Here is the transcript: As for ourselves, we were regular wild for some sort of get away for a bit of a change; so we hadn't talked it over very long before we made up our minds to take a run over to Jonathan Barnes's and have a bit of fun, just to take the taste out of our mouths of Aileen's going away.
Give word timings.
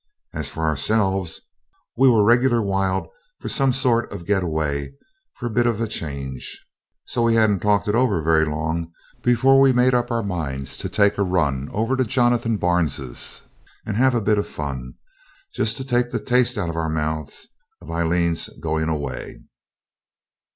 As 0.33 0.49
for 0.49 0.65
ourselves, 0.65 1.41
we 1.95 2.09
were 2.09 2.23
regular 2.23 2.59
wild 2.59 3.05
for 3.39 3.49
some 3.49 3.71
sort 3.71 4.11
of 4.11 4.25
get 4.25 4.43
away 4.43 4.95
for 5.35 5.45
a 5.45 5.49
bit 5.51 5.67
of 5.67 5.79
a 5.79 5.87
change; 5.87 6.65
so 7.05 7.21
we 7.21 7.35
hadn't 7.35 7.59
talked 7.59 7.87
it 7.87 7.93
over 7.93 8.19
very 8.23 8.43
long 8.43 8.91
before 9.21 9.59
we 9.59 9.71
made 9.71 9.93
up 9.93 10.09
our 10.09 10.23
minds 10.23 10.75
to 10.79 10.89
take 10.89 11.19
a 11.19 11.21
run 11.23 11.69
over 11.71 11.95
to 11.95 12.03
Jonathan 12.03 12.57
Barnes's 12.57 13.43
and 13.85 13.95
have 13.95 14.15
a 14.15 14.21
bit 14.21 14.39
of 14.39 14.47
fun, 14.47 14.95
just 15.53 15.77
to 15.77 15.83
take 15.85 16.09
the 16.09 16.19
taste 16.19 16.57
out 16.57 16.71
of 16.71 16.75
our 16.75 16.89
mouths 16.89 17.47
of 17.79 17.91
Aileen's 17.91 18.49
going 18.59 18.89
away. 18.89 19.37